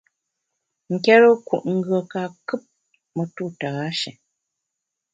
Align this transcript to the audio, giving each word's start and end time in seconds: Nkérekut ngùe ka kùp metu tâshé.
Nkérekut 0.93 1.63
ngùe 1.73 1.99
ka 2.11 2.21
kùp 2.47 2.63
metu 3.15 3.45
tâshé. 3.59 4.11